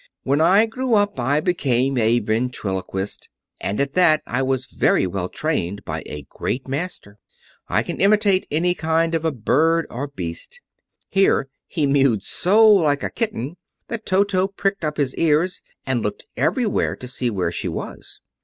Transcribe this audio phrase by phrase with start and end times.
[0.23, 3.29] "When I grew up I became a ventriloquist,
[3.61, 7.19] and at that I was very well trained by a great master.
[7.67, 10.59] I can imitate any kind of a bird or beast."
[11.07, 13.57] Here he mewed so like a kitten
[13.89, 18.21] that Toto pricked up his ears and looked everywhere to see where she was.